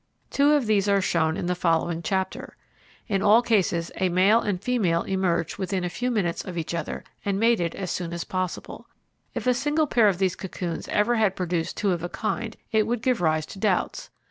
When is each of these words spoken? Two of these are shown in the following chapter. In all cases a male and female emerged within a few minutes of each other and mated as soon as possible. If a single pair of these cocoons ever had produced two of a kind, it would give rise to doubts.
Two 0.31 0.53
of 0.53 0.65
these 0.65 0.89
are 0.89 0.99
shown 0.99 1.37
in 1.37 1.45
the 1.45 1.53
following 1.53 2.01
chapter. 2.01 2.57
In 3.07 3.21
all 3.21 3.43
cases 3.43 3.91
a 3.97 4.09
male 4.09 4.41
and 4.41 4.59
female 4.59 5.03
emerged 5.03 5.57
within 5.59 5.83
a 5.83 5.91
few 5.93 6.09
minutes 6.09 6.43
of 6.43 6.57
each 6.57 6.73
other 6.73 7.03
and 7.23 7.39
mated 7.39 7.75
as 7.75 7.91
soon 7.91 8.11
as 8.11 8.23
possible. 8.23 8.87
If 9.35 9.45
a 9.45 9.53
single 9.53 9.85
pair 9.85 10.07
of 10.07 10.17
these 10.17 10.35
cocoons 10.35 10.87
ever 10.87 11.17
had 11.17 11.35
produced 11.35 11.77
two 11.77 11.91
of 11.91 12.01
a 12.01 12.09
kind, 12.09 12.57
it 12.71 12.87
would 12.87 13.03
give 13.03 13.21
rise 13.21 13.45
to 13.45 13.59
doubts. 13.59 14.09